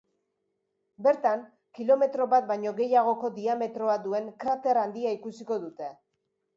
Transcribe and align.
Bertan, 1.07 1.43
kilometro 1.81 2.27
bat 2.33 2.49
baino 2.53 2.73
gehiagoko 2.81 3.33
diametroa 3.39 4.01
duen 4.09 4.35
krater 4.45 4.85
handia 4.89 5.17
ikusiko 5.21 5.65
dute. 5.71 5.97